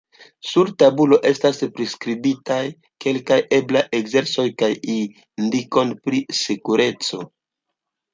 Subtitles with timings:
[0.51, 2.61] Sur tabulo estas priskribitaj
[3.05, 7.21] kelkaj eblaj ekzercoj kaj indikoj pri sekureco.